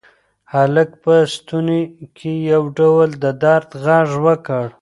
[0.53, 1.81] هلک په ستوني
[2.17, 4.65] کې یو ډول د درد غږ وکړ.